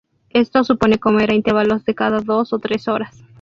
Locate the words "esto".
0.31-0.63